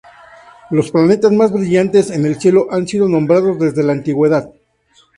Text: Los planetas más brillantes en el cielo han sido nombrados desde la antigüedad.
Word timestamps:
Los 0.71 0.89
planetas 0.89 1.31
más 1.31 1.51
brillantes 1.53 2.09
en 2.09 2.25
el 2.25 2.39
cielo 2.39 2.65
han 2.71 2.87
sido 2.87 3.07
nombrados 3.07 3.59
desde 3.59 3.83
la 3.83 3.93
antigüedad. 3.93 4.49